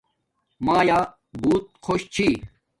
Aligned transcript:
مایا 0.65 0.99
بوت 1.41 1.65
خوش 1.85 2.01
چھی 2.13 2.29